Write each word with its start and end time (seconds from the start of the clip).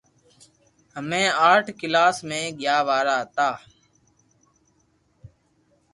ھمي 0.95 1.23
آٺ 1.51 1.63
ڪلاس 1.79 2.17
مي 2.29 2.41
گيا 2.59 2.77
وارا 2.87 3.15
ھتا 3.23 3.49